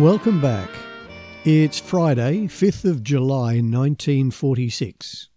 Welcome 0.00 0.40
back. 0.40 0.70
It's 1.44 1.78
Friday, 1.78 2.46
5th 2.46 2.86
of 2.86 3.02
July 3.02 3.60
1946. 3.60 5.28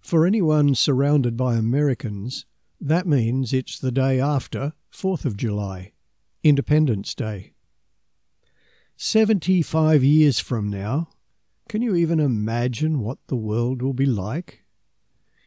For 0.00 0.24
anyone 0.24 0.76
surrounded 0.76 1.36
by 1.36 1.56
Americans, 1.56 2.46
that 2.80 3.08
means 3.08 3.52
it's 3.52 3.80
the 3.80 3.90
day 3.90 4.20
after 4.20 4.74
4th 4.94 5.24
of 5.24 5.36
July, 5.36 5.94
Independence 6.44 7.16
Day. 7.16 7.54
75 8.96 10.04
years 10.04 10.38
from 10.38 10.70
now, 10.70 11.08
can 11.68 11.82
you 11.82 11.96
even 11.96 12.20
imagine 12.20 13.00
what 13.00 13.18
the 13.26 13.34
world 13.34 13.82
will 13.82 13.92
be 13.92 14.06
like? 14.06 14.62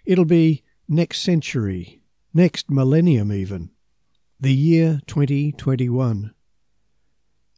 It'll 0.04 0.26
be 0.26 0.64
next 0.90 1.22
century, 1.22 2.02
next 2.34 2.70
millennium 2.70 3.32
even, 3.32 3.72
the 4.38 4.54
year 4.54 5.00
2021. 5.08 6.34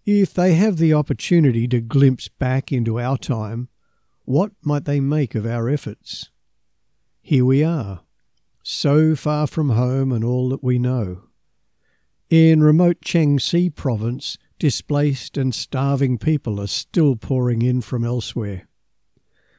If 0.06 0.36
they 0.36 0.54
have 0.54 0.78
the 0.78 0.94
opportunity 0.94 1.68
to 1.68 1.82
glimpse 1.82 2.28
back 2.28 2.72
into 2.72 3.00
our 3.00 3.18
time, 3.18 3.70
what 4.24 4.52
might 4.62 4.86
they 4.86 5.00
make 5.00 5.34
of 5.34 5.48
our 5.48 5.68
efforts? 5.68 6.30
Here 7.24 7.44
we 7.44 7.64
are, 7.64 8.02
so 8.62 9.16
far 9.16 9.48
from 9.48 9.72
home 9.72 10.12
and 10.12 10.24
all 10.24 10.50
that 10.50 10.64
we 10.64 10.78
know. 10.78 11.24
In 12.30 12.62
remote 12.62 13.02
Shaanxi 13.02 13.74
province, 13.74 14.38
displaced 14.60 15.38
and 15.38 15.56
starving 15.56 16.20
people 16.20 16.62
are 16.62 16.68
still 16.68 17.16
pouring 17.16 17.64
in 17.64 17.82
from 17.82 18.06
elsewhere. 18.06 18.68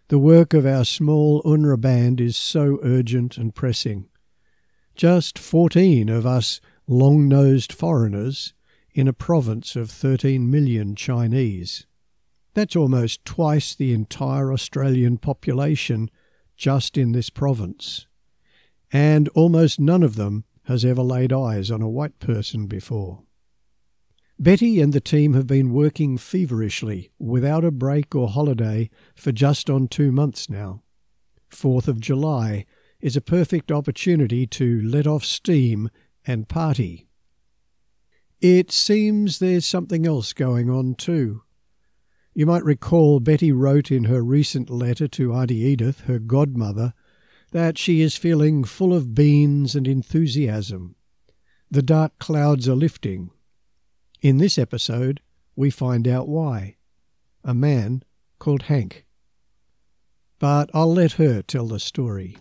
The 0.09 0.19
work 0.19 0.55
of 0.55 0.65
our 0.65 0.85
small 0.85 1.43
UNRRA 1.43 1.81
band 1.81 2.21
is 2.21 2.37
so 2.37 2.79
urgent 2.85 3.37
and 3.37 3.53
pressing. 3.53 4.09
Just 4.95 5.41
14 5.41 6.09
of 6.09 6.25
us 6.25 6.61
long 6.87 7.27
nosed 7.27 7.73
foreigners 7.73 8.55
in 8.97 9.07
a 9.07 9.13
province 9.13 9.77
of 9.77 9.91
13 9.91 10.51
million 10.51 10.97
Chinese. 10.97 11.87
That's 12.55 12.75
almost 12.75 13.27
twice 13.27 13.75
the 13.75 13.93
entire 13.93 14.51
Australian 14.51 15.19
population 15.19 16.11
just 16.57 16.97
in 16.97 17.13
this 17.13 17.29
province. 17.29 18.07
And 18.91 19.29
almost 19.35 19.79
none 19.79 20.03
of 20.03 20.17
them 20.17 20.45
has 20.65 20.83
ever 20.83 21.03
laid 21.03 21.31
eyes 21.31 21.71
on 21.71 21.83
a 21.83 21.91
white 21.91 22.19
person 22.21 22.67
before. 22.67 23.23
Betty 24.39 24.81
and 24.81 24.95
the 24.95 25.01
team 25.01 25.35
have 25.35 25.47
been 25.47 25.75
working 25.75 26.17
feverishly, 26.17 27.11
without 27.19 27.67
a 27.67 27.71
break 27.71 28.15
or 28.15 28.29
holiday, 28.29 28.89
for 29.15 29.31
just 29.31 29.69
on 29.69 29.89
two 29.89 30.11
months 30.11 30.49
now. 30.49 30.83
Fourth 31.51 31.87
of 31.87 32.01
July 32.01 32.65
is 33.03 33.15
a 33.15 33.21
perfect 33.21 33.71
opportunity 33.71 34.47
to 34.47 34.81
let 34.81 35.07
off 35.07 35.23
steam 35.23 35.91
and 36.27 36.49
party. 36.49 37.06
It 38.41 38.71
seems 38.71 39.39
there's 39.39 39.67
something 39.67 40.07
else 40.07 40.33
going 40.33 40.69
on 40.69 40.95
too. 40.95 41.43
You 42.35 42.45
might 42.45 42.65
recall 42.65 43.19
Betty 43.19 43.51
wrote 43.51 43.91
in 43.91 44.05
her 44.05 44.23
recent 44.23 44.69
letter 44.69 45.09
to 45.09 45.33
Auntie 45.33 45.57
Edith, 45.57 46.01
her 46.01 46.19
godmother, 46.19 46.93
that 47.53 47.79
she 47.79 48.03
is 48.03 48.17
feeling 48.17 48.63
full 48.63 48.93
of 48.93 49.15
beans 49.15 49.75
and 49.75 49.89
enthusiasm. 49.89 50.97
The 51.71 51.83
dark 51.83 52.19
clouds 52.19 52.69
are 52.69 52.75
lifting. 52.75 53.31
In 54.21 54.37
this 54.37 54.59
episode, 54.59 55.23
we 55.55 55.71
find 55.71 56.07
out 56.07 56.29
why. 56.29 56.77
A 57.43 57.55
man 57.55 58.03
called 58.39 58.65
Hank. 58.65 59.07
But 60.39 60.71
I'll 60.75 60.93
let 60.93 61.13
her 61.13 61.41
tell 61.41 61.67
the 61.67 61.81
story. 61.81 62.37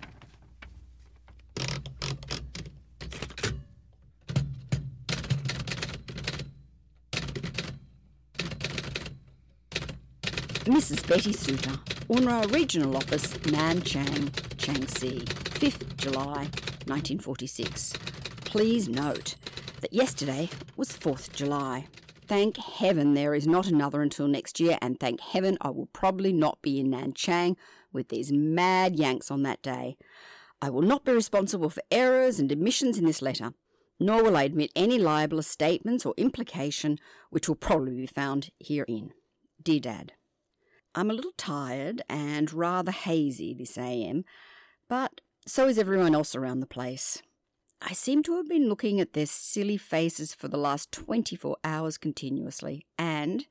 Mrs. 10.66 11.08
Betty 11.08 11.32
Suter, 11.32 11.78
UNRRA 12.10 12.52
Regional 12.52 12.98
Office, 12.98 13.34
Nanchang, 13.44 14.32
Shaanxi, 14.58 15.24
5th 15.24 15.96
July 15.96 16.50
1946. 16.88 17.94
Please 18.46 18.90
note 18.90 19.36
that 19.82 19.94
yesterday 19.94 20.50
was 20.76 20.90
4th 20.90 21.32
July. 21.34 21.86
Thank 22.26 22.58
heaven 22.58 23.14
there 23.14 23.36
is 23.36 23.46
not 23.46 23.68
another 23.68 24.02
until 24.02 24.28
next 24.28 24.60
year, 24.60 24.80
and 24.82 25.00
thank 25.00 25.22
heaven 25.22 25.60
I 25.62 25.70
will 25.70 25.86
probably 25.94 26.34
not 26.34 26.60
be 26.64 26.80
in 26.80 26.90
Nanchang 26.90 27.58
with 27.94 28.10
these 28.10 28.32
mad 28.32 28.96
Yanks 28.96 29.30
on 29.30 29.44
that 29.44 29.62
day. 29.62 29.98
I 30.64 30.72
will 30.72 30.82
not 30.82 31.06
be 31.06 31.12
responsible 31.12 31.70
for 31.70 31.84
errors 31.92 32.40
and 32.40 32.52
omissions 32.52 32.98
in 32.98 33.06
this 33.06 33.22
letter, 33.22 33.54
nor 34.00 34.24
will 34.24 34.36
I 34.36 34.44
admit 34.44 34.72
any 34.76 34.98
libelous 34.98 35.48
statements 35.48 36.08
or 36.08 36.16
implication 36.18 36.98
which 37.30 37.48
will 37.48 37.56
probably 37.56 37.94
be 37.94 38.08
found 38.08 38.50
herein. 38.60 39.14
Dear 39.62 39.80
Dad, 39.80 40.14
I'm 40.98 41.12
a 41.12 41.14
little 41.14 41.34
tired 41.38 42.02
and 42.08 42.54
rather 42.54 42.92
hazy 42.92 43.54
this 43.54 43.78
AM, 43.78 44.24
but 44.88 45.20
so 45.46 45.68
is 45.68 45.78
everyone 45.78 46.16
else 46.16 46.36
around 46.36 46.62
the 46.62 46.66
place. 46.66 47.22
I 47.82 47.92
seem 47.92 48.24
to 48.24 48.38
have 48.38 48.48
been 48.48 48.70
looking 48.70 49.02
at 49.02 49.12
their 49.12 49.26
silly 49.26 49.76
faces 49.76 50.34
for 50.34 50.48
the 50.48 50.58
last 50.58 50.94
24 50.94 51.58
hours 51.66 51.98
continuously, 51.98 52.86
and, 52.98 53.46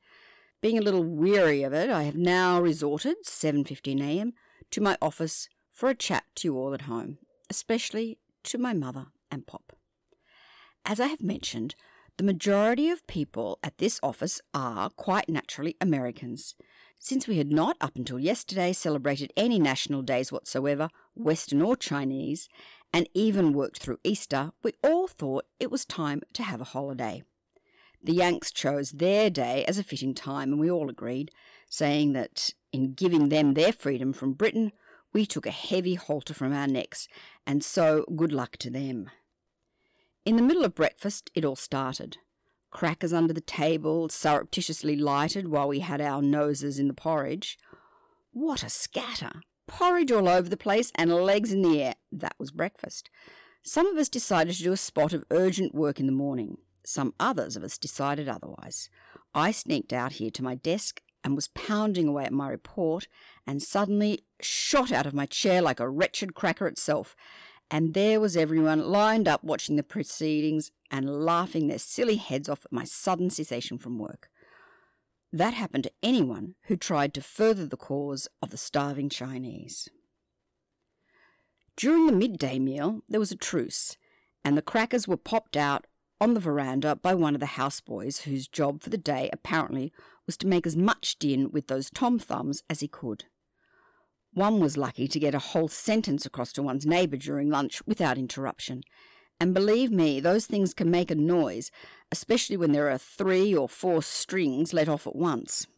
being 0.62 0.78
a 0.78 0.82
little 0.82 1.05
weary 1.05 1.62
of 1.62 1.75
it, 1.75 1.91
I 1.91 2.05
have 2.05 2.16
now 2.16 2.62
resorted, 2.62 3.27
7:15 3.27 4.00
a.m., 4.00 4.32
to 4.71 4.81
my 4.81 4.97
office 5.03 5.50
for 5.71 5.91
a 5.91 5.94
chat 5.94 6.25
to 6.37 6.49
you 6.49 6.56
all 6.56 6.72
at 6.72 6.82
home, 6.82 7.19
especially 7.50 8.19
to 8.44 8.56
my 8.56 8.72
mother 8.72 9.09
and 9.31 9.47
pop. 9.47 9.76
As 10.87 10.99
I 10.99 11.09
have 11.09 11.22
mentioned, 11.22 11.75
the 12.17 12.25
majority 12.25 12.91
of 12.91 13.07
people 13.07 13.59
at 13.63 13.79
this 13.79 13.99
office 14.03 14.41
are 14.53 14.91
quite 14.91 15.29
naturally 15.29 15.77
Americans, 15.81 16.55
since 16.99 17.29
we 17.29 17.37
had 17.37 17.53
not, 17.53 17.77
up 17.81 17.97
until 17.97 18.19
yesterday, 18.19 18.73
celebrated 18.73 19.33
any 19.37 19.59
national 19.59 20.01
days 20.01 20.33
whatsoever, 20.33 20.89
Western 21.15 21.61
or 21.61 21.77
Chinese, 21.77 22.49
and 22.95 23.09
even 23.13 23.53
worked 23.53 23.79
through 23.79 23.99
Easter, 24.05 24.53
we 24.63 24.73
all 24.83 25.07
thought 25.07 25.45
it 25.61 25.71
was 25.71 25.85
time 25.85 26.23
to 26.33 26.43
have 26.43 26.61
a 26.63 26.65
holiday. 26.73 27.23
The 28.03 28.15
Yanks 28.15 28.51
chose 28.51 28.93
their 28.93 29.29
day 29.29 29.65
as 29.67 29.77
a 29.77 29.85
fitting 29.85 30.15
time, 30.15 30.53
and 30.53 30.61
we 30.61 30.71
all 30.71 30.89
agreed, 30.89 31.31
saying 31.69 32.13
that 32.15 32.55
in 32.73 32.95
giving 32.95 33.29
them 33.29 33.55
their 33.55 33.73
freedom 33.73 34.13
from 34.13 34.33
Britain, 34.33 34.73
we 35.13 35.27
took 35.27 35.47
a 35.47 35.51
heavy 35.51 35.97
halter 35.97 36.33
from 36.33 36.53
our 36.53 36.67
necks, 36.67 37.07
and 37.47 37.63
so 37.63 38.07
good 38.17 38.33
luck 38.33 38.57
to 38.59 38.71
them. 38.71 39.11
In 40.25 40.37
the 40.37 40.43
middle 40.43 40.65
of 40.65 40.75
breakfast, 40.75 41.31
it 41.35 41.45
all 41.45 41.57
started 41.57 42.17
crackers 42.71 43.12
under 43.12 43.33
the 43.33 43.41
table, 43.41 44.09
surreptitiously 44.09 44.97
lighted 44.97 45.47
while 45.47 45.69
we 45.69 45.79
had 45.79 46.01
our 46.01 46.21
noses 46.21 46.79
in 46.79 46.89
the 46.89 46.95
porridge. 46.95 47.57
What 48.33 48.65
a 48.65 48.69
scatter! 48.69 49.43
Porridge 49.69 50.11
all 50.11 50.29
over 50.29 50.49
the 50.49 50.57
place 50.57 50.91
and 50.97 51.15
legs 51.15 51.53
in 51.53 51.62
the 51.62 51.81
air. 51.81 51.95
That 52.11 52.35
was 52.37 52.51
breakfast. 52.51 53.11
Some 53.62 53.87
of 53.87 53.97
us 53.97 54.09
decided 54.09 54.57
to 54.57 54.62
do 54.65 54.73
a 54.73 54.77
spot 54.77 55.12
of 55.12 55.25
urgent 55.31 55.73
work 55.73 56.01
in 56.01 56.07
the 56.07 56.12
morning. 56.12 56.56
Some 56.85 57.15
others 57.21 57.55
of 57.55 57.62
us 57.62 57.79
decided 57.79 58.29
otherwise. 58.29 58.91
I 59.35 59.53
sneaked 59.53 59.93
out 59.93 60.12
here 60.12 60.31
to 60.33 60.43
my 60.43 60.56
desk 60.56 61.01
and 61.23 61.37
was 61.37 61.49
pounding 61.49 62.09
away 62.09 62.25
at 62.25 62.33
my 62.33 62.49
report 62.49 63.06
and 63.47 63.62
suddenly 63.62 64.25
shot 64.41 64.91
out 64.91 65.06
of 65.06 65.15
my 65.15 65.27
chair 65.27 65.62
like 65.62 65.81
a 65.81 65.89
wretched 65.89 66.35
cracker 66.35 66.67
itself 66.67 67.15
and 67.71 67.95
there 67.95 68.21
was 68.21 68.37
everyone 68.37 68.91
lined 68.91 69.27
up 69.27 69.43
watching 69.43 69.77
the 69.77 69.83
proceedings 69.83 70.71
and 70.91 71.25
laughing 71.25 71.67
their 71.67 71.79
silly 71.79 72.17
heads 72.17 72.49
off 72.49 72.65
at 72.65 72.73
my 72.73 72.85
sudden 72.85 73.31
cessation 73.31 73.79
from 73.79 73.99
work. 73.99 74.29
That 75.33 75.55
happened 75.55 75.85
to 75.85 75.93
anyone 76.03 76.55
who 76.65 76.77
tried 76.77 77.13
to 77.15 77.21
further 77.21 77.67
the 77.67 77.77
cause 77.77 78.29
of 78.41 78.51
the 78.51 78.57
starving 78.57 79.09
Chinese. 79.09 79.89
During 81.77 82.06
the 82.06 82.12
midday 82.12 82.61
meal, 82.61 83.00
there 83.09 83.19
was 83.19 83.33
a 83.33 83.37
truce, 83.37 83.97
and 84.44 84.56
the 84.56 84.62
crackers 84.62 85.09
were 85.09 85.17
popped 85.17 85.56
out 85.56 85.87
on 86.21 86.35
the 86.35 86.41
veranda 86.41 86.94
by 86.94 87.15
one 87.15 87.35
of 87.35 87.41
the 87.41 87.47
houseboys 87.47 88.23
whose 88.23 88.47
job 88.47 88.81
for 88.81 88.91
the 88.91 88.97
day 88.97 89.29
apparently 89.33 89.93
was 90.27 90.37
to 90.37 90.47
make 90.47 90.67
as 90.67 90.77
much 90.77 91.19
din 91.19 91.50
with 91.50 91.67
those 91.67 91.91
tom 91.91 92.19
thumbs 92.19 92.62
as 92.71 92.81
he 92.81 92.88
could. 92.88 93.25
One 94.35 94.59
was 94.59 94.77
lucky 94.77 95.07
to 95.07 95.21
get 95.21 95.35
a 95.35 95.39
whole 95.39 95.69
sentence 95.69 96.27
across 96.27 96.53
to 96.55 96.63
one's 96.63 96.85
neighbour 96.85 97.17
during 97.17 97.51
lunch 97.51 97.81
without 97.87 98.19
interruption. 98.19 98.83
And 99.39 99.55
believe 99.55 99.93
me, 99.93 100.19
those 100.19 100.47
things 100.47 100.75
can 100.75 100.91
make 100.91 101.11
a 101.11 101.15
noise, 101.15 101.71
especially 102.11 102.57
when 102.57 102.73
there 102.73 102.91
are 102.91 102.99
three 102.99 103.55
or 103.55 103.69
four 103.69 104.03
strings 104.03 104.73
let 104.73 104.89
off 104.89 105.07
at 105.07 105.15
once. 105.15 105.69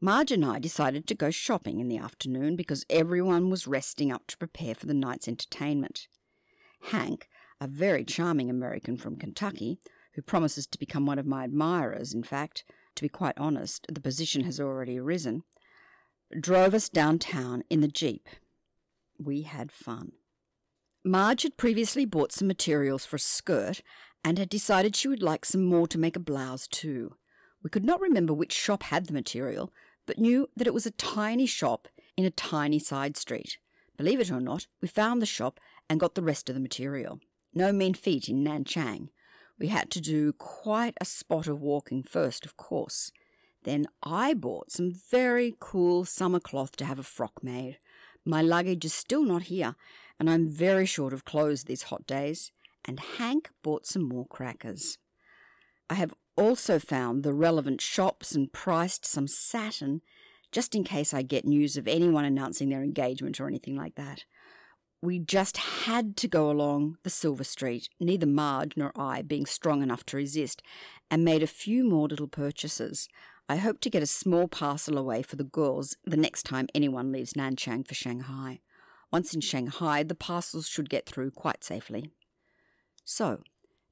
Marge 0.00 0.30
and 0.30 0.44
I 0.44 0.60
decided 0.60 1.08
to 1.08 1.16
go 1.16 1.30
shopping 1.30 1.80
in 1.80 1.88
the 1.88 1.98
afternoon 1.98 2.54
because 2.54 2.86
everyone 2.88 3.50
was 3.50 3.66
resting 3.66 4.12
up 4.12 4.28
to 4.28 4.38
prepare 4.38 4.76
for 4.76 4.86
the 4.86 4.94
night's 4.94 5.26
entertainment. 5.26 6.06
Hank, 6.92 7.28
a 7.60 7.66
very 7.66 8.04
charming 8.04 8.48
American 8.48 8.96
from 8.96 9.16
Kentucky, 9.16 9.80
who 10.14 10.22
promises 10.22 10.68
to 10.68 10.78
become 10.78 11.06
one 11.06 11.18
of 11.18 11.26
my 11.26 11.42
admirers, 11.42 12.14
in 12.14 12.22
fact, 12.22 12.64
to 12.94 13.02
be 13.02 13.08
quite 13.08 13.36
honest, 13.36 13.86
the 13.92 14.00
position 14.00 14.44
has 14.44 14.60
already 14.60 14.98
arisen, 14.98 15.42
drove 16.38 16.74
us 16.74 16.88
downtown 16.88 17.62
in 17.70 17.80
the 17.80 17.88
Jeep. 17.88 18.28
We 19.18 19.42
had 19.42 19.72
fun. 19.72 20.12
Marge 21.04 21.42
had 21.42 21.56
previously 21.56 22.04
bought 22.04 22.32
some 22.32 22.48
materials 22.48 23.06
for 23.06 23.16
a 23.16 23.20
skirt 23.20 23.82
and 24.24 24.38
had 24.38 24.48
decided 24.48 24.94
she 24.94 25.08
would 25.08 25.22
like 25.22 25.44
some 25.44 25.64
more 25.64 25.86
to 25.88 25.98
make 25.98 26.16
a 26.16 26.20
blouse 26.20 26.68
too. 26.68 27.16
We 27.62 27.70
could 27.70 27.84
not 27.84 28.00
remember 28.00 28.34
which 28.34 28.52
shop 28.52 28.84
had 28.84 29.06
the 29.06 29.12
material, 29.12 29.72
but 30.06 30.18
knew 30.18 30.48
that 30.56 30.66
it 30.66 30.74
was 30.74 30.86
a 30.86 30.92
tiny 30.92 31.46
shop 31.46 31.88
in 32.16 32.24
a 32.24 32.30
tiny 32.30 32.78
side 32.78 33.16
street. 33.16 33.58
Believe 33.96 34.20
it 34.20 34.30
or 34.30 34.40
not, 34.40 34.66
we 34.80 34.88
found 34.88 35.20
the 35.20 35.26
shop 35.26 35.60
and 35.88 35.98
got 36.00 36.14
the 36.14 36.22
rest 36.22 36.48
of 36.48 36.54
the 36.54 36.60
material. 36.60 37.20
No 37.54 37.72
mean 37.72 37.94
feat 37.94 38.28
in 38.28 38.44
Nanchang. 38.44 39.08
We 39.58 39.68
had 39.68 39.90
to 39.92 40.00
do 40.00 40.32
quite 40.34 40.94
a 41.00 41.04
spot 41.04 41.48
of 41.48 41.60
walking 41.60 42.02
first, 42.02 42.46
of 42.46 42.56
course. 42.56 43.10
Then 43.68 43.86
I 44.02 44.32
bought 44.32 44.72
some 44.72 44.94
very 45.10 45.54
cool 45.60 46.06
summer 46.06 46.40
cloth 46.40 46.74
to 46.76 46.86
have 46.86 46.98
a 46.98 47.02
frock 47.02 47.44
made. 47.44 47.76
My 48.24 48.40
luggage 48.40 48.86
is 48.86 48.94
still 48.94 49.22
not 49.22 49.42
here, 49.42 49.76
and 50.18 50.30
I'm 50.30 50.48
very 50.48 50.86
short 50.86 51.12
of 51.12 51.26
clothes 51.26 51.64
these 51.64 51.82
hot 51.82 52.06
days. 52.06 52.50
And 52.86 52.98
Hank 52.98 53.50
bought 53.62 53.86
some 53.86 54.08
more 54.08 54.26
crackers. 54.26 54.96
I 55.90 55.96
have 55.96 56.14
also 56.34 56.78
found 56.78 57.22
the 57.22 57.34
relevant 57.34 57.82
shops 57.82 58.34
and 58.34 58.50
priced 58.50 59.04
some 59.04 59.28
satin 59.28 60.00
just 60.50 60.74
in 60.74 60.82
case 60.82 61.12
I 61.12 61.20
get 61.20 61.44
news 61.44 61.76
of 61.76 61.86
anyone 61.86 62.24
announcing 62.24 62.70
their 62.70 62.82
engagement 62.82 63.38
or 63.38 63.48
anything 63.48 63.76
like 63.76 63.96
that. 63.96 64.24
We 65.02 65.18
just 65.18 65.58
had 65.58 66.16
to 66.16 66.26
go 66.26 66.50
along 66.50 66.96
the 67.02 67.10
Silver 67.10 67.44
Street, 67.44 67.90
neither 68.00 68.26
Marge 68.26 68.78
nor 68.78 68.92
I 68.96 69.20
being 69.20 69.44
strong 69.44 69.82
enough 69.82 70.04
to 70.06 70.16
resist, 70.16 70.62
and 71.10 71.22
made 71.22 71.42
a 71.42 71.46
few 71.46 71.84
more 71.84 72.08
little 72.08 72.28
purchases. 72.28 73.10
I 73.50 73.56
hope 73.56 73.80
to 73.80 73.90
get 73.90 74.02
a 74.02 74.06
small 74.06 74.46
parcel 74.46 74.98
away 74.98 75.22
for 75.22 75.36
the 75.36 75.44
girls 75.44 75.96
the 76.04 76.18
next 76.18 76.42
time 76.42 76.68
anyone 76.74 77.12
leaves 77.12 77.32
Nanchang 77.32 77.86
for 77.86 77.94
Shanghai. 77.94 78.60
Once 79.10 79.32
in 79.32 79.40
Shanghai, 79.40 80.02
the 80.02 80.14
parcels 80.14 80.68
should 80.68 80.90
get 80.90 81.06
through 81.06 81.30
quite 81.30 81.64
safely. 81.64 82.10
So, 83.04 83.40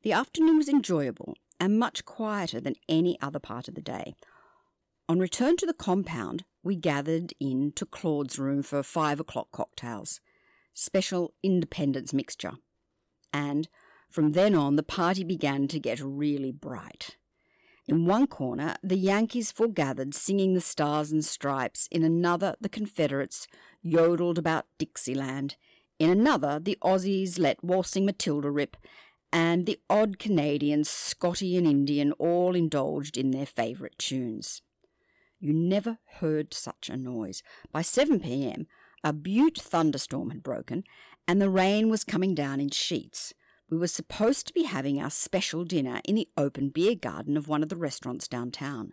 the 0.02 0.12
afternoon 0.12 0.58
was 0.58 0.68
enjoyable 0.68 1.36
and 1.58 1.78
much 1.78 2.04
quieter 2.04 2.60
than 2.60 2.74
any 2.86 3.18
other 3.22 3.38
part 3.38 3.66
of 3.66 3.74
the 3.74 3.80
day. 3.80 4.14
On 5.08 5.18
return 5.18 5.56
to 5.56 5.66
the 5.66 5.72
compound, 5.72 6.44
we 6.62 6.76
gathered 6.76 7.32
in 7.40 7.72
to 7.76 7.86
Claude's 7.86 8.38
room 8.38 8.62
for 8.62 8.82
five 8.82 9.20
o'clock 9.20 9.52
cocktails, 9.52 10.20
special 10.74 11.32
independence 11.42 12.12
mixture. 12.12 12.52
And 13.32 13.68
from 14.10 14.32
then 14.32 14.54
on, 14.54 14.76
the 14.76 14.82
party 14.82 15.24
began 15.24 15.66
to 15.68 15.80
get 15.80 16.00
really 16.00 16.52
bright. 16.52 17.16
In 17.88 18.04
one 18.04 18.26
corner, 18.26 18.76
the 18.82 18.96
Yankees 18.96 19.52
foregathered 19.52 20.12
singing 20.12 20.54
the 20.54 20.60
Stars 20.60 21.12
and 21.12 21.24
Stripes. 21.24 21.88
In 21.92 22.02
another, 22.02 22.56
the 22.60 22.68
Confederates 22.68 23.46
yodeled 23.80 24.38
about 24.38 24.66
Dixieland. 24.76 25.54
In 26.00 26.10
another, 26.10 26.58
the 26.58 26.76
Aussies 26.82 27.38
let 27.38 27.62
Waltzing 27.62 28.04
Matilda 28.04 28.50
rip, 28.50 28.76
and 29.32 29.66
the 29.66 29.78
odd 29.88 30.18
Canadian, 30.18 30.82
Scotty 30.82 31.56
and 31.56 31.66
Indian, 31.66 32.10
all 32.12 32.56
indulged 32.56 33.16
in 33.16 33.30
their 33.30 33.46
favourite 33.46 33.96
tunes. 33.98 34.62
You 35.38 35.52
never 35.52 35.98
heard 36.18 36.52
such 36.54 36.88
a 36.88 36.96
noise. 36.96 37.42
By 37.70 37.82
7 37.82 38.18
p.m., 38.18 38.66
a 39.04 39.12
butte 39.12 39.58
thunderstorm 39.58 40.30
had 40.30 40.42
broken, 40.42 40.82
and 41.28 41.40
the 41.40 41.50
rain 41.50 41.88
was 41.88 42.02
coming 42.02 42.34
down 42.34 42.60
in 42.60 42.70
sheets. 42.70 43.32
We 43.68 43.78
were 43.78 43.88
supposed 43.88 44.46
to 44.46 44.52
be 44.52 44.62
having 44.62 45.00
our 45.00 45.10
special 45.10 45.64
dinner 45.64 46.00
in 46.04 46.14
the 46.14 46.28
open 46.36 46.68
beer 46.68 46.94
garden 46.94 47.36
of 47.36 47.48
one 47.48 47.62
of 47.64 47.68
the 47.68 47.76
restaurants 47.76 48.28
downtown. 48.28 48.92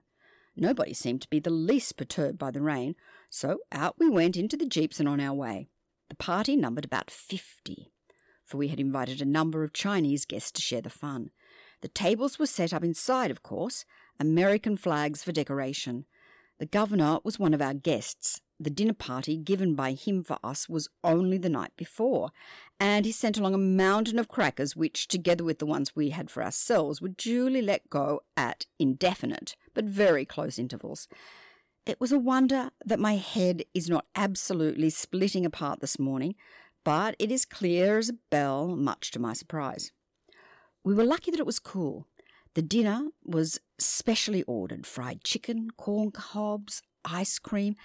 Nobody 0.55 0.93
seemed 0.93 1.21
to 1.21 1.29
be 1.29 1.39
the 1.39 1.51
least 1.51 1.95
perturbed 1.95 2.39
by 2.39 2.49
the 2.49 2.61
rain, 2.61 2.95
so 3.29 3.59
out 3.71 3.95
we 3.99 4.09
went 4.09 4.35
into 4.35 4.57
the 4.57 4.65
jeeps 4.65 4.99
and 4.99 5.07
on 5.07 5.19
our 5.19 5.33
way. 5.33 5.67
The 6.09 6.15
party 6.15 6.55
numbered 6.55 6.85
about 6.85 7.11
fifty, 7.11 7.91
for 8.43 8.57
we 8.57 8.69
had 8.69 8.79
invited 8.79 9.21
a 9.21 9.25
number 9.25 9.63
of 9.63 9.73
Chinese 9.73 10.25
guests 10.25 10.51
to 10.53 10.61
share 10.61 10.81
the 10.81 10.89
fun. 10.89 11.29
The 11.81 11.87
tables 11.87 12.39
were 12.39 12.45
set 12.45 12.73
up 12.73 12.83
inside, 12.83 13.29
of 13.29 13.43
course, 13.43 13.85
American 14.19 14.77
flags 14.77 15.23
for 15.23 15.31
decoration. 15.31 16.05
The 16.59 16.65
governor 16.65 17.19
was 17.23 17.39
one 17.39 17.53
of 17.53 17.61
our 17.61 17.73
guests. 17.73 18.41
The 18.63 18.69
dinner 18.69 18.93
party 18.93 19.35
given 19.35 19.75
by 19.75 19.91
him 19.91 20.23
for 20.23 20.39
us 20.41 20.69
was 20.69 20.87
only 21.03 21.37
the 21.37 21.49
night 21.49 21.73
before, 21.75 22.29
and 22.79 23.05
he 23.05 23.11
sent 23.11 23.37
along 23.37 23.53
a 23.53 23.57
mountain 23.57 24.17
of 24.17 24.29
crackers 24.29 24.73
which, 24.73 25.09
together 25.09 25.43
with 25.43 25.59
the 25.59 25.65
ones 25.65 25.97
we 25.97 26.11
had 26.11 26.31
for 26.31 26.41
ourselves, 26.41 27.01
were 27.01 27.09
duly 27.09 27.61
let 27.61 27.89
go 27.89 28.21
at 28.37 28.65
indefinite 28.79 29.57
but 29.73 29.83
very 29.83 30.23
close 30.23 30.57
intervals. 30.57 31.09
It 31.85 31.99
was 31.99 32.13
a 32.13 32.19
wonder 32.19 32.71
that 32.85 33.01
my 33.01 33.17
head 33.17 33.63
is 33.73 33.89
not 33.89 34.05
absolutely 34.15 34.89
splitting 34.89 35.45
apart 35.45 35.81
this 35.81 35.99
morning, 35.99 36.35
but 36.85 37.17
it 37.19 37.33
is 37.33 37.43
clear 37.43 37.97
as 37.97 38.07
a 38.07 38.17
bell, 38.31 38.77
much 38.77 39.11
to 39.11 39.19
my 39.19 39.33
surprise. 39.33 39.91
We 40.85 40.93
were 40.93 41.03
lucky 41.03 41.31
that 41.31 41.39
it 41.39 41.45
was 41.45 41.59
cool. 41.59 42.07
The 42.53 42.61
dinner 42.61 43.07
was 43.25 43.59
specially 43.77 44.43
ordered 44.43 44.85
fried 44.85 45.25
chicken, 45.25 45.71
corn 45.71 46.11
cobs, 46.11 46.81
ice 47.03 47.39
cream, 47.39 47.75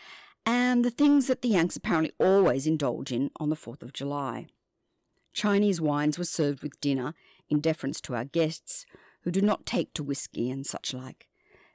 and 0.48 0.82
the 0.82 0.90
things 0.90 1.26
that 1.26 1.42
the 1.42 1.50
Yanks 1.50 1.76
apparently 1.76 2.10
always 2.18 2.66
indulge 2.66 3.12
in 3.12 3.30
on 3.38 3.50
the 3.50 3.54
4th 3.54 3.82
of 3.82 3.92
July. 3.92 4.46
Chinese 5.34 5.78
wines 5.78 6.16
were 6.16 6.24
served 6.24 6.62
with 6.62 6.80
dinner 6.80 7.12
in 7.50 7.60
deference 7.60 8.00
to 8.00 8.14
our 8.14 8.24
guests, 8.24 8.86
who 9.24 9.30
do 9.30 9.42
not 9.42 9.66
take 9.66 9.92
to 9.92 10.02
whisky 10.02 10.50
and 10.50 10.64
such 10.64 10.94
like. 10.94 11.28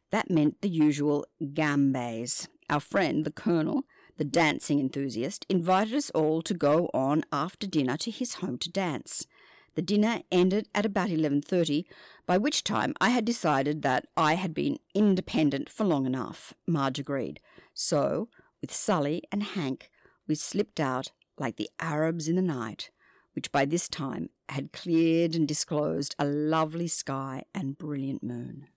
That 0.09 0.31
meant 0.31 0.61
the 0.61 0.69
usual 0.69 1.23
gambes. 1.53 2.47
Our 2.67 2.79
friend, 2.79 3.25
the 3.25 3.31
Colonel, 3.31 3.83
the 4.17 4.23
dancing 4.23 4.79
enthusiast, 4.79 5.45
invited 5.49 5.93
us 5.93 6.09
all 6.09 6.41
to 6.41 6.55
go 6.55 6.89
on 6.95 7.25
after 7.31 7.67
dinner 7.67 7.97
to 7.97 8.09
his 8.09 8.35
home 8.35 8.57
to 8.57 8.71
dance. 8.71 9.27
The 9.75 9.83
dinner 9.83 10.23
ended 10.31 10.67
at 10.73 10.83
about 10.83 11.11
11:30, 11.11 11.85
by 12.25 12.39
which 12.39 12.63
time 12.63 12.95
I 12.99 13.11
had 13.11 13.23
decided 13.23 13.83
that 13.83 14.07
I 14.17 14.33
had 14.33 14.55
been 14.55 14.79
independent 14.95 15.69
for 15.69 15.83
long 15.83 16.07
enough. 16.07 16.55
Marge 16.65 16.97
agreed. 16.97 17.39
So, 17.75 18.29
with 18.63 18.73
Sully 18.73 19.21
and 19.29 19.43
Hank, 19.43 19.91
we 20.25 20.35
slipped 20.35 20.79
out 20.79 21.11
like 21.37 21.57
the 21.57 21.69
Arabs 21.81 22.29
in 22.29 22.37
the 22.37 22.41
night, 22.41 22.91
which 23.33 23.51
by 23.51 23.65
this 23.65 23.89
time 23.89 24.29
had 24.47 24.71
cleared 24.71 25.35
and 25.35 25.45
disclosed 25.45 26.15
a 26.17 26.23
lovely 26.23 26.87
sky 26.87 27.43
and 27.53 27.77
brilliant 27.77 28.23
moon. 28.23 28.67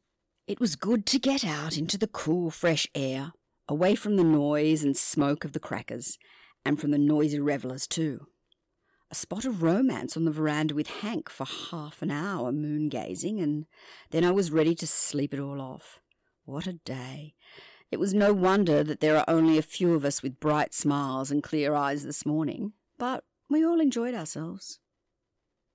It 0.49 0.59
was 0.59 0.75
good 0.75 1.07
to 1.07 1.21
get 1.21 1.45
out 1.45 1.79
into 1.79 1.97
the 1.97 2.09
cool, 2.09 2.51
fresh 2.51 2.89
air, 2.97 3.33
away 3.69 3.95
from 3.95 4.17
the 4.17 4.25
noise 4.25 4.83
and 4.83 4.97
smoke 4.97 5.45
of 5.45 5.53
the 5.53 5.61
crackers, 5.61 6.19
and 6.65 6.81
from 6.81 6.91
the 6.91 6.99
noisy 6.99 7.39
revellers 7.39 7.87
too 7.87 8.27
a 9.09 9.15
spot 9.15 9.45
of 9.45 9.63
romance 9.63 10.17
on 10.17 10.25
the 10.25 10.33
veranda 10.33 10.75
with 10.75 10.89
Hank 10.89 11.31
for 11.31 11.47
half 11.47 12.03
an 12.03 12.11
hour 12.11 12.51
moon 12.51 12.89
gazing, 12.89 13.39
and 13.39 13.67
then 14.11 14.25
I 14.25 14.33
was 14.33 14.51
ready 14.51 14.75
to 14.75 14.87
sleep 14.87 15.33
it 15.33 15.39
all 15.39 15.61
off. 15.61 16.01
What 16.45 16.67
a 16.67 16.73
day! 16.73 17.35
It 17.91 18.01
was 18.01 18.13
no 18.13 18.33
wonder 18.33 18.83
that 18.83 19.01
there 19.01 19.17
are 19.17 19.25
only 19.29 19.59
a 19.59 19.63
few 19.63 19.95
of 19.95 20.05
us 20.05 20.23
with 20.23 20.41
bright 20.41 20.75
smiles 20.75 21.31
and 21.31 21.43
clear 21.43 21.75
eyes 21.75 22.05
this 22.05 22.27
morning, 22.27 22.73
but 22.99 23.25
we 23.49 23.65
all 23.65 23.81
enjoyed 23.81 24.15
ourselves. 24.15 24.81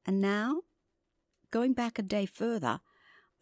And 0.05 0.19
now, 0.19 0.61
going 1.51 1.73
back 1.73 1.97
a 1.97 2.01
day 2.01 2.25
further, 2.25 2.81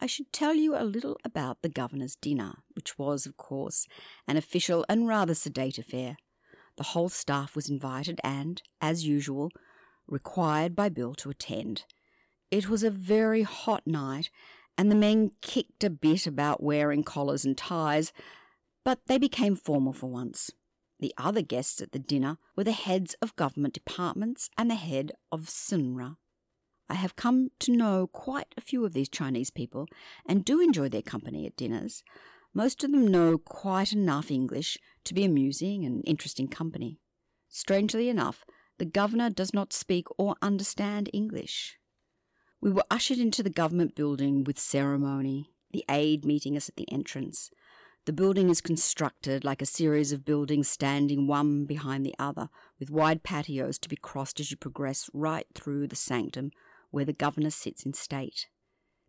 I 0.00 0.06
should 0.06 0.32
tell 0.32 0.54
you 0.54 0.76
a 0.76 0.84
little 0.84 1.18
about 1.24 1.62
the 1.62 1.68
governor's 1.68 2.16
dinner, 2.16 2.58
which 2.74 2.98
was, 2.98 3.26
of 3.26 3.36
course, 3.36 3.86
an 4.26 4.36
official 4.36 4.86
and 4.88 5.08
rather 5.08 5.34
sedate 5.34 5.78
affair. 5.78 6.16
The 6.76 6.84
whole 6.84 7.08
staff 7.08 7.56
was 7.56 7.68
invited, 7.68 8.20
and, 8.24 8.62
as 8.80 9.06
usual, 9.06 9.50
required 10.06 10.74
by 10.74 10.88
bill 10.88 11.14
to 11.16 11.30
attend. 11.30 11.84
It 12.50 12.68
was 12.68 12.82
a 12.82 12.90
very 12.90 13.42
hot 13.42 13.86
night, 13.86 14.30
and 14.78 14.90
the 14.90 14.96
men 14.96 15.32
kicked 15.42 15.84
a 15.84 15.90
bit 15.90 16.26
about 16.26 16.62
wearing 16.62 17.02
collars 17.02 17.44
and 17.44 17.56
ties, 17.58 18.12
but 18.90 19.06
they 19.06 19.18
became 19.18 19.54
formal 19.54 19.92
for 19.92 20.08
once. 20.08 20.50
The 20.98 21.14
other 21.16 21.42
guests 21.42 21.80
at 21.80 21.92
the 21.92 22.00
dinner 22.00 22.38
were 22.56 22.64
the 22.64 22.72
heads 22.72 23.14
of 23.22 23.36
government 23.36 23.72
departments 23.72 24.50
and 24.58 24.68
the 24.68 24.74
head 24.74 25.12
of 25.30 25.42
CNRRA. 25.42 26.16
I 26.88 26.94
have 26.94 27.14
come 27.14 27.50
to 27.60 27.70
know 27.70 28.08
quite 28.08 28.52
a 28.56 28.60
few 28.60 28.84
of 28.84 28.92
these 28.92 29.08
Chinese 29.08 29.50
people 29.50 29.86
and 30.26 30.44
do 30.44 30.60
enjoy 30.60 30.88
their 30.88 31.02
company 31.02 31.46
at 31.46 31.54
dinners. 31.54 32.02
Most 32.52 32.82
of 32.82 32.90
them 32.90 33.06
know 33.06 33.38
quite 33.38 33.92
enough 33.92 34.28
English 34.28 34.76
to 35.04 35.14
be 35.14 35.22
amusing 35.22 35.84
and 35.84 36.02
interesting 36.04 36.48
company. 36.48 36.98
Strangely 37.48 38.08
enough, 38.08 38.44
the 38.78 38.84
governor 38.84 39.30
does 39.30 39.54
not 39.54 39.72
speak 39.72 40.08
or 40.18 40.34
understand 40.42 41.08
English. 41.12 41.78
We 42.60 42.72
were 42.72 42.82
ushered 42.90 43.18
into 43.18 43.44
the 43.44 43.50
government 43.50 43.94
building 43.94 44.42
with 44.42 44.58
ceremony, 44.58 45.52
the 45.70 45.84
aide 45.88 46.24
meeting 46.24 46.56
us 46.56 46.68
at 46.68 46.74
the 46.74 46.90
entrance. 46.90 47.52
The 48.06 48.12
building 48.14 48.48
is 48.48 48.60
constructed 48.62 49.44
like 49.44 49.60
a 49.60 49.66
series 49.66 50.10
of 50.10 50.24
buildings 50.24 50.68
standing 50.68 51.26
one 51.26 51.66
behind 51.66 52.04
the 52.04 52.14
other, 52.18 52.48
with 52.78 52.90
wide 52.90 53.22
patios 53.22 53.78
to 53.78 53.88
be 53.88 53.96
crossed 53.96 54.40
as 54.40 54.50
you 54.50 54.56
progress 54.56 55.10
right 55.12 55.46
through 55.54 55.86
the 55.86 55.96
sanctum 55.96 56.50
where 56.90 57.04
the 57.04 57.12
governor 57.12 57.50
sits 57.50 57.84
in 57.84 57.92
state. 57.92 58.48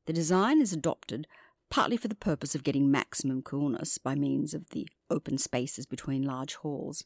The 0.05 0.13
design 0.13 0.62
is 0.62 0.74
adopted 0.74 1.25
partly 1.69 1.95
for 1.95 2.10
the 2.10 2.15
purpose 2.15 2.53
of 2.53 2.65
getting 2.65 2.91
maximum 2.91 3.41
coolness 3.41 3.98
by 3.98 4.13
means 4.13 4.53
of 4.53 4.69
the 4.71 4.88
open 5.10 5.38
spaces 5.38 5.86
between 5.86 6.21
large 6.21 6.55
halls, 6.55 7.05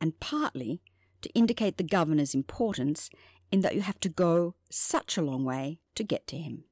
and 0.00 0.18
partly 0.18 0.80
to 1.20 1.28
indicate 1.34 1.76
the 1.76 1.84
governor's 1.84 2.34
importance 2.34 3.10
in 3.52 3.60
that 3.60 3.74
you 3.74 3.82
have 3.82 4.00
to 4.00 4.08
go 4.08 4.54
such 4.70 5.18
a 5.18 5.22
long 5.22 5.44
way 5.44 5.78
to 5.94 6.02
get 6.02 6.26
to 6.28 6.38
him. 6.38 6.64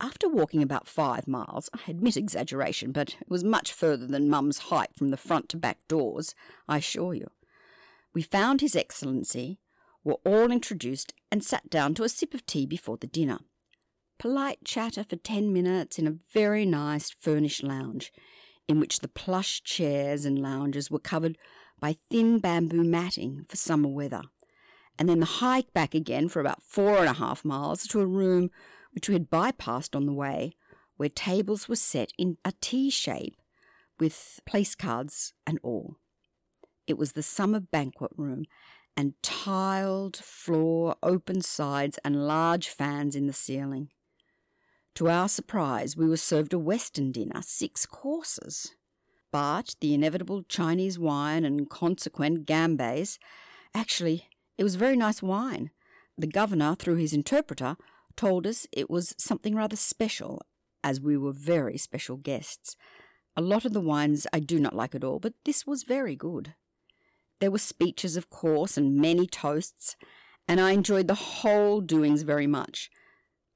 After 0.00 0.28
walking 0.28 0.62
about 0.62 0.86
five 0.86 1.26
miles, 1.26 1.68
I 1.74 1.90
admit 1.90 2.16
exaggeration, 2.16 2.92
but 2.92 3.16
it 3.20 3.28
was 3.28 3.42
much 3.42 3.72
further 3.72 4.06
than 4.06 4.30
Mum's 4.30 4.58
height 4.58 4.90
from 4.96 5.10
the 5.10 5.16
front 5.16 5.48
to 5.50 5.56
back 5.56 5.78
doors, 5.88 6.34
I 6.68 6.78
assure 6.78 7.14
you. 7.14 7.28
We 8.14 8.22
found 8.22 8.60
His 8.60 8.76
Excellency, 8.76 9.58
were 10.04 10.18
all 10.24 10.52
introduced, 10.52 11.14
and 11.32 11.42
sat 11.42 11.68
down 11.68 11.94
to 11.94 12.04
a 12.04 12.08
sip 12.08 12.32
of 12.32 12.46
tea 12.46 12.64
before 12.64 12.96
the 12.96 13.08
dinner. 13.08 13.40
Polite 14.18 14.64
chatter 14.64 15.04
for 15.04 15.16
ten 15.16 15.52
minutes 15.52 15.98
in 15.98 16.06
a 16.06 16.16
very 16.32 16.64
nice 16.64 17.10
furnished 17.10 17.64
lounge, 17.64 18.12
in 18.68 18.78
which 18.78 19.00
the 19.00 19.08
plush 19.08 19.62
chairs 19.64 20.24
and 20.24 20.38
lounges 20.38 20.90
were 20.90 20.98
covered 20.98 21.36
by 21.80 21.96
thin 22.08 22.38
bamboo 22.38 22.84
matting 22.84 23.46
for 23.48 23.56
summer 23.56 23.88
weather, 23.88 24.22
and 24.96 25.08
then 25.08 25.20
the 25.20 25.26
hike 25.26 25.72
back 25.72 25.94
again 25.94 26.28
for 26.28 26.40
about 26.40 26.62
four 26.62 26.98
and 26.98 27.08
a 27.08 27.14
half 27.14 27.44
miles 27.44 27.86
to 27.88 28.00
a 28.00 28.06
room 28.06 28.50
which 28.98 29.08
we 29.08 29.14
had 29.14 29.30
bypassed 29.30 29.94
on 29.94 30.06
the 30.06 30.12
way, 30.12 30.56
where 30.96 31.08
tables 31.08 31.68
were 31.68 31.76
set 31.76 32.10
in 32.18 32.36
a 32.44 32.52
T 32.60 32.90
shape 32.90 33.36
with 34.00 34.40
place 34.44 34.74
cards 34.74 35.34
and 35.46 35.60
all. 35.62 35.98
It 36.88 36.98
was 36.98 37.12
the 37.12 37.22
summer 37.22 37.60
banquet 37.60 38.10
room, 38.16 38.46
and 38.96 39.14
tiled 39.22 40.16
floor, 40.16 40.96
open 41.00 41.42
sides, 41.42 42.00
and 42.04 42.26
large 42.26 42.66
fans 42.70 43.14
in 43.14 43.28
the 43.28 43.32
ceiling. 43.32 43.90
To 44.96 45.08
our 45.08 45.28
surprise, 45.28 45.96
we 45.96 46.08
were 46.08 46.16
served 46.16 46.52
a 46.52 46.58
Western 46.58 47.12
dinner, 47.12 47.40
six 47.42 47.86
courses. 47.86 48.74
But 49.30 49.76
the 49.80 49.94
inevitable 49.94 50.42
Chinese 50.42 50.98
wine 50.98 51.44
and 51.44 51.70
consequent 51.70 52.46
gambes, 52.46 53.20
actually, 53.72 54.26
it 54.56 54.64
was 54.64 54.74
very 54.74 54.96
nice 54.96 55.22
wine. 55.22 55.70
The 56.16 56.26
governor, 56.26 56.74
through 56.74 56.96
his 56.96 57.12
interpreter, 57.12 57.76
told 58.18 58.48
us 58.48 58.66
it 58.72 58.90
was 58.90 59.14
something 59.16 59.54
rather 59.54 59.76
special, 59.76 60.42
as 60.82 61.00
we 61.00 61.16
were 61.16 61.32
very 61.32 61.78
special 61.78 62.16
guests. 62.16 62.76
A 63.36 63.40
lot 63.40 63.64
of 63.64 63.72
the 63.72 63.80
wines 63.80 64.26
I 64.32 64.40
do 64.40 64.58
not 64.58 64.74
like 64.74 64.96
at 64.96 65.04
all, 65.04 65.20
but 65.20 65.34
this 65.44 65.64
was 65.66 65.84
very 65.84 66.16
good. 66.16 66.54
There 67.38 67.52
were 67.52 67.58
speeches, 67.58 68.16
of 68.16 68.28
course, 68.28 68.76
and 68.76 68.96
many 68.96 69.28
toasts, 69.28 69.94
and 70.48 70.60
I 70.60 70.72
enjoyed 70.72 71.06
the 71.06 71.14
whole 71.14 71.80
doings 71.80 72.22
very 72.22 72.48
much. 72.48 72.90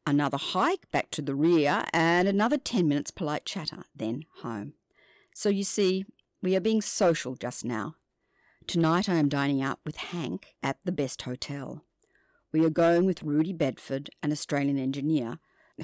Another 0.07 0.39
hike 0.39 0.89
back 0.93 1.11
to 1.11 1.23
the 1.23 1.35
rear, 1.35 1.85
and 1.93 2.29
another 2.29 2.57
ten 2.57 2.87
minutes 2.87 3.11
polite 3.11 3.45
chatter, 3.45 3.83
then 3.97 4.23
home. 4.43 4.75
So 5.35 5.49
you 5.49 5.65
see, 5.65 6.05
we 6.41 6.55
are 6.55 6.61
being 6.61 6.83
social 6.83 7.35
just 7.35 7.65
now. 7.65 7.97
Tonight 8.69 9.09
I 9.09 9.15
am 9.15 9.29
dining 9.29 9.61
out 9.61 9.81
with 9.85 9.97
Hank 9.97 10.55
at 10.63 10.77
the 10.85 10.93
best 10.93 11.23
hotel. 11.23 11.85
We 12.53 12.65
are 12.67 12.71
going 12.71 13.07
with 13.07 13.23
Rudy 13.23 13.55
Bedford, 13.55 14.11
an 14.23 14.31
Australian 14.31 14.79
engineer, 14.79 15.39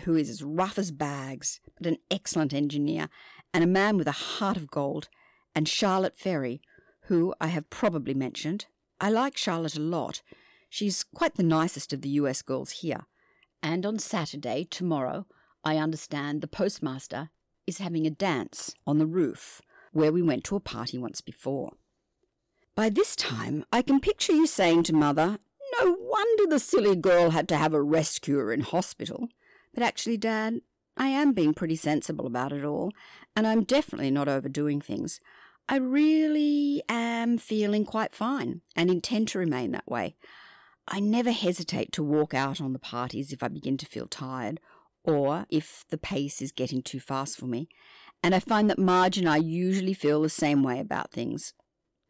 who 0.04 0.14
is 0.14 0.28
as 0.28 0.42
rough 0.42 0.78
as 0.78 0.90
bags, 0.90 1.60
but 1.78 1.86
an 1.86 1.96
excellent 2.10 2.52
engineer, 2.52 3.08
and 3.54 3.64
a 3.64 3.66
man 3.66 3.96
with 3.96 4.06
a 4.06 4.12
heart 4.12 4.58
of 4.58 4.70
gold, 4.70 5.08
and 5.54 5.66
Charlotte 5.66 6.14
Ferry, 6.14 6.60
who 7.04 7.34
I 7.40 7.46
have 7.46 7.70
probably 7.70 8.12
mentioned. 8.12 8.66
I 9.00 9.08
like 9.08 9.36
Charlotte 9.36 9.76
a 9.76 9.80
lot. 9.80 10.20
She's 10.68 11.04
quite 11.04 11.36
the 11.36 11.42
nicest 11.42 11.94
of 11.94 12.02
the 12.02 12.10
US 12.10 12.42
girls 12.42 12.70
here. 12.70 13.06
And 13.62 13.86
on 13.86 13.98
Saturday, 13.98 14.66
tomorrow, 14.70 15.26
I 15.64 15.78
understand 15.78 16.42
the 16.42 16.48
postmaster 16.48 17.30
is 17.66 17.78
having 17.78 18.06
a 18.06 18.10
dance 18.10 18.74
on 18.86 18.98
the 18.98 19.06
roof, 19.06 19.62
where 19.92 20.12
we 20.12 20.20
went 20.20 20.44
to 20.44 20.56
a 20.56 20.60
party 20.60 20.98
once 20.98 21.22
before. 21.22 21.72
By 22.74 22.90
this 22.90 23.16
time, 23.16 23.64
I 23.72 23.80
can 23.80 24.00
picture 24.00 24.32
you 24.32 24.46
saying 24.46 24.84
to 24.84 24.92
Mother, 24.92 25.38
no 25.80 25.96
wonder 25.98 26.46
the 26.46 26.58
silly 26.58 26.96
girl 26.96 27.30
had 27.30 27.48
to 27.48 27.56
have 27.56 27.74
a 27.74 27.82
rescuer 27.82 28.52
in 28.52 28.60
hospital. 28.60 29.28
But 29.74 29.82
actually, 29.82 30.16
Dad, 30.16 30.60
I 30.96 31.08
am 31.08 31.32
being 31.32 31.54
pretty 31.54 31.76
sensible 31.76 32.26
about 32.26 32.52
it 32.52 32.64
all, 32.64 32.92
and 33.36 33.46
I'm 33.46 33.64
definitely 33.64 34.10
not 34.10 34.28
overdoing 34.28 34.80
things. 34.80 35.20
I 35.68 35.76
really 35.76 36.82
am 36.88 37.38
feeling 37.38 37.84
quite 37.84 38.14
fine 38.14 38.62
and 38.74 38.90
intend 38.90 39.28
to 39.28 39.38
remain 39.38 39.72
that 39.72 39.86
way. 39.86 40.16
I 40.88 41.00
never 41.00 41.30
hesitate 41.30 41.92
to 41.92 42.02
walk 42.02 42.32
out 42.32 42.60
on 42.60 42.72
the 42.72 42.78
parties 42.78 43.32
if 43.32 43.42
I 43.42 43.48
begin 43.48 43.76
to 43.76 43.86
feel 43.86 44.06
tired 44.06 44.58
or 45.04 45.46
if 45.50 45.84
the 45.90 45.98
pace 45.98 46.40
is 46.40 46.52
getting 46.52 46.82
too 46.82 47.00
fast 47.00 47.38
for 47.38 47.46
me, 47.46 47.68
and 48.22 48.34
I 48.34 48.40
find 48.40 48.68
that 48.68 48.78
Marge 48.78 49.18
and 49.18 49.28
I 49.28 49.36
usually 49.36 49.94
feel 49.94 50.22
the 50.22 50.28
same 50.28 50.62
way 50.62 50.80
about 50.80 51.12
things. 51.12 51.54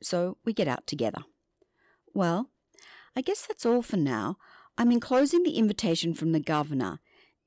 So 0.02 0.38
we 0.44 0.52
get 0.52 0.68
out 0.68 0.86
together. 0.86 1.22
Well, 2.14 2.50
I 3.16 3.20
guess 3.20 3.46
that's 3.46 3.66
all 3.66 3.82
for 3.82 3.96
now. 3.96 4.36
I'm 4.76 4.92
enclosing 4.92 5.42
the 5.42 5.56
invitation 5.56 6.14
from 6.14 6.32
the 6.32 6.40
governor. 6.40 7.00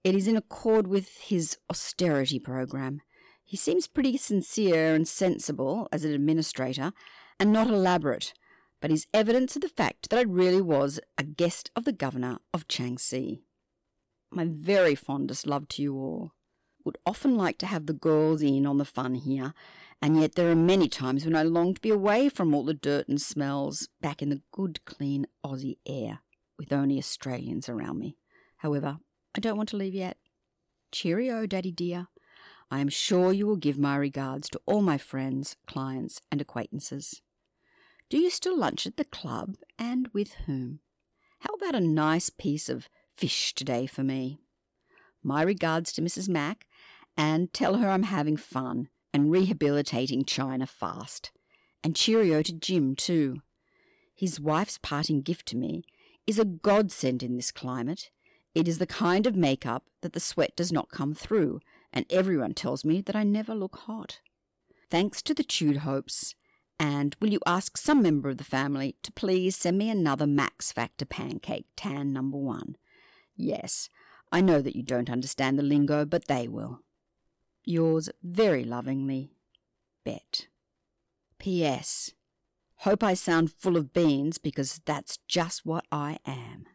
It 0.03 0.15
is 0.15 0.27
in 0.27 0.36
accord 0.36 0.88
with 0.88 1.18
his 1.18 1.58
austerity 1.70 2.39
program. 2.39 3.01
He 3.44 3.58
seems 3.58 3.88
pretty 3.88 4.18
sincere 4.18 4.96
and 4.96 5.08
sensible 5.08 5.88
as 5.91 6.03
an 6.03 6.13
administrator, 6.13 6.94
and 7.39 7.51
not 7.51 7.68
elaborate, 7.68 8.34
but 8.82 8.91
is 8.91 9.08
evidence 9.13 9.56
of 9.56 9.62
the 9.62 9.70
fact 9.70 10.10
that 10.10 10.18
I 10.18 10.24
really 10.24 10.62
was 10.62 11.00
a 11.18 11.24
guest 11.24 11.70
of 11.75 11.86
the 11.86 11.91
governor 11.91 12.39
of 12.53 12.68
Changsi. 12.68 13.41
My 14.32 14.46
very 14.46 14.96
fondest 14.96 15.46
love 15.46 15.68
to 15.70 15.82
you 15.82 15.96
all. 15.96 16.32
Would 16.86 16.98
often 17.06 17.36
like 17.36 17.58
to 17.60 17.68
have 17.68 17.86
the 17.86 17.94
girls 17.94 18.41
in 18.41 18.65
on 18.65 18.77
the 18.77 18.86
fun 18.86 19.15
here, 19.15 19.53
and 20.01 20.20
yet 20.20 20.34
there 20.34 20.50
are 20.50 20.55
many 20.55 20.89
times 20.89 21.25
when 21.25 21.36
I 21.36 21.43
long 21.43 21.75
to 21.75 21.81
be 21.81 21.91
away 21.91 22.27
from 22.27 22.55
all 22.55 22.65
the 22.65 22.74
dirt 22.74 23.08
and 23.08 23.22
smells, 23.22 23.88
back 24.01 24.22
in 24.22 24.29
the 24.29 24.41
good, 24.51 24.84
clean 24.86 25.27
Aussie 25.46 25.77
air, 25.86 26.22
with 26.58 26.74
only 26.74 26.98
Australians 26.98 27.70
around 27.70 28.00
me. 28.00 28.17
However, 28.58 28.98
I 29.36 29.39
don't 29.39 29.58
want 29.58 29.70
to 29.70 29.77
leave 29.77 29.93
yet. 29.93 30.17
Cheerio, 30.91 31.46
Daddy 31.46 31.72
dear. 31.72 32.08
I 32.72 32.79
am 32.79 32.89
sure 32.89 33.31
you 33.31 33.46
will 33.46 33.58
give 33.58 33.77
my 33.77 33.96
regards 33.96 34.50
to 34.50 34.62
all 34.65 34.81
my 34.81 34.98
friends, 34.98 35.55
clients, 35.67 36.20
and 36.31 36.41
acquaintances. 36.41 37.22
Do 38.10 38.17
you 38.17 38.29
still 38.29 38.58
lunch 38.58 38.88
at 38.88 38.98
the 38.98 39.05
club, 39.05 39.55
and 39.77 40.10
with 40.13 40.34
whom? 40.46 40.79
How 41.39 41.53
about 41.53 41.75
a 41.75 41.79
nice 41.79 42.29
piece 42.29 42.70
of 42.70 42.89
fish 43.15 43.53
today 43.53 43.86
for 43.86 44.03
me? 44.03 44.39
My 45.22 45.43
regards 45.43 45.93
to 45.93 46.01
Mrs. 46.01 46.27
Mack, 46.27 46.65
and 47.15 47.53
tell 47.53 47.75
her 47.77 47.89
I'm 47.89 48.03
having 48.03 48.38
fun 48.38 48.89
and 49.13 49.32
rehabilitating 49.32 50.25
China 50.25 50.65
fast. 50.65 51.32
And 51.84 51.96
cheerio 51.96 52.41
to 52.44 52.53
Jim, 52.53 52.96
too. 52.96 53.41
His 54.15 54.39
wife's 54.39 54.77
parting 54.77 55.22
gift 55.22 55.48
to 55.48 55.58
me 55.58 55.84
is 56.27 56.38
a 56.38 56.46
godsend 56.46 57.24
in 57.24 57.36
this 57.36 57.51
climate. 57.51 58.12
It 58.53 58.68
is 58.68 58.77
the 58.77 58.86
kind 58.86 59.25
of 59.25 59.36
makeup 59.36 59.86
that 60.01 60.13
the 60.13 60.20
sweat 60.20 60.56
does 60.56 60.72
not 60.72 60.91
come 60.91 61.13
through, 61.13 61.60
and 61.91 62.06
everyone 62.10 62.53
tells 62.53 62.86
me 62.86 63.01
that 63.01 63.15
I 63.15 63.24
never 63.24 63.56
look 63.56 63.77
hot. 63.77 64.20
Thanks 64.89 65.22
to 65.24 65.34
the 65.34 65.44
Tude 65.44 65.77
Hopes, 65.77 66.36
and 66.80 67.15
will 67.20 67.30
you 67.30 67.39
ask 67.46 67.77
some 67.77 68.01
member 68.01 68.30
of 68.30 68.38
the 68.38 68.44
family 68.44 68.96
to 69.03 69.12
please 69.12 69.56
send 69.56 69.77
me 69.77 69.89
another 69.89 70.27
Max 70.27 70.72
Factor 70.72 71.06
pancake, 71.06 71.68
tan 71.75 72.12
number 72.12 72.38
one? 72.38 72.75
Yes, 73.36 73.88
I 74.32 74.41
know 74.41 74.62
that 74.62 74.75
you 74.75 74.84
don't 74.84 75.10
understand 75.10 75.58
the 75.58 75.63
lingo, 75.63 76.06
but 76.06 76.27
they 76.27 76.48
will. 76.48 76.82
Yours 77.65 78.10
very 78.24 78.63
lovingly, 78.63 79.34
Bet. 80.03 80.48
P.S. 81.39 82.12
Hope 82.77 83.03
I 83.03 83.13
sound 83.13 83.51
full 83.51 83.77
of 83.77 83.94
beans 83.94 84.38
because 84.38 84.82
that's 84.86 85.18
just 85.27 85.65
what 85.65 85.86
I 85.91 86.18
am. 86.25 86.65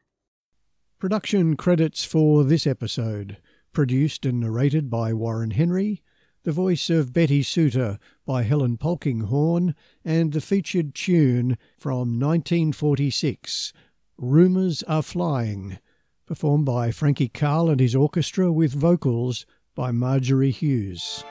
Production 0.98 1.56
credits 1.56 2.04
for 2.04 2.44
this 2.44 2.66
episode 2.66 3.38
produced 3.72 4.24
and 4.24 4.40
narrated 4.40 4.88
by 4.88 5.12
Warren 5.12 5.50
Henry, 5.50 6.02
the 6.44 6.52
voice 6.52 6.88
of 6.88 7.12
Betty 7.12 7.42
Suter 7.42 7.98
by 8.24 8.42
Helen 8.42 8.78
Polkinghorne, 8.78 9.74
and 10.02 10.32
the 10.32 10.40
featured 10.40 10.94
tune 10.94 11.58
from 11.78 12.18
1946, 12.18 13.74
Rumours 14.16 14.82
Are 14.84 15.02
Flying, 15.02 15.78
performed 16.24 16.64
by 16.64 16.90
Frankie 16.90 17.28
Carle 17.28 17.68
and 17.68 17.80
his 17.80 17.94
orchestra 17.94 18.50
with 18.50 18.72
vocals 18.72 19.44
by 19.76 19.92
Marjorie 19.92 20.50
Hughes. 20.50 21.22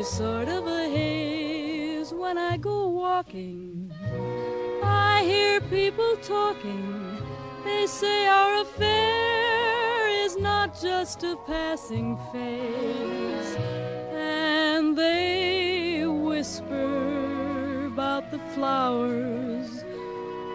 Lazy 0.00 0.16
sort 0.16 0.48
of 0.48 0.66
a 0.66 0.88
haze 0.88 2.12
when 2.12 2.38
I 2.38 2.56
go 2.56 2.88
walking. 2.88 3.92
I 4.82 5.22
hear 5.24 5.60
people 5.60 6.16
talking, 6.22 7.18
they 7.64 7.86
say 7.86 8.26
our 8.26 8.62
affair 8.62 10.24
is 10.24 10.36
not 10.36 10.80
just 10.80 11.22
a 11.22 11.36
passing 11.46 12.16
phase, 12.32 13.56
and 14.12 14.96
they 14.96 16.06
whisper 16.06 17.86
about 17.86 18.30
the 18.30 18.40
flowers 18.54 19.84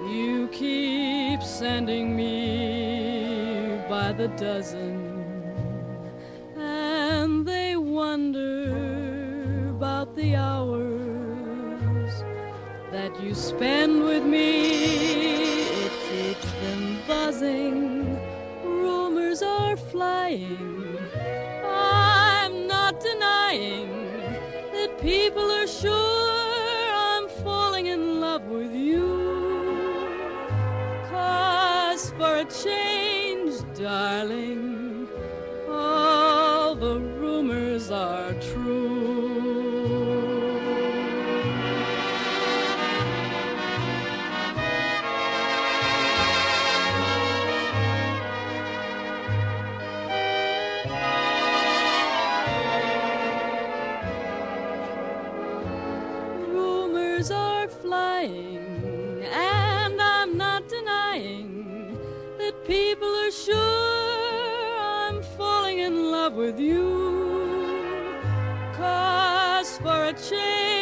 you 0.10 0.50
keep 0.52 1.44
sending 1.44 2.16
me 2.16 3.80
by 3.90 4.12
the 4.12 4.28
dozen. 4.30 5.15
The 10.26 10.36
hours 10.36 12.14
that 12.92 13.12
you 13.22 13.36
spend 13.36 14.04
with 14.04 14.24
me. 14.24 14.50
It 15.86 15.94
keeps 16.10 16.52
them 16.64 17.00
buzzing. 17.08 18.20
Rumors 18.64 19.42
are 19.44 19.78
flying. 19.78 20.98
I'm 21.64 22.68
not 22.68 22.94
denying 23.02 23.90
that 24.76 24.92
people 25.00 25.48
are 25.60 25.68
sure 25.68 26.90
I'm 27.10 27.28
falling 27.44 27.86
in 27.88 28.20
love 28.20 28.46
with 28.46 28.74
you. 28.74 29.08
Cause 31.12 32.12
for 32.18 32.38
a 32.38 32.46
change, 32.46 32.85
Rumors 57.16 57.32
are 57.32 57.70
flying, 57.70 59.24
and 59.24 60.02
I'm 60.02 60.38
not 60.38 60.68
denying 60.68 61.98
that 62.38 62.68
people 62.68 63.08
are 63.08 63.32
sure 63.32 64.78
I'm 64.78 65.24
falling 65.38 65.80
in 65.80 66.12
love 66.12 66.34
with 66.34 66.60
you. 66.60 68.20
Cause 68.76 69.78
for 69.78 70.08
a 70.08 70.14
change, 70.30 70.75